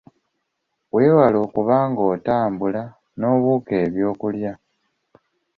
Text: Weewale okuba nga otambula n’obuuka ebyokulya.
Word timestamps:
Weewale 0.93 1.37
okuba 1.45 1.75
nga 1.89 2.03
otambula 2.13 2.83
n’obuuka 3.19 3.73
ebyokulya. 3.85 4.53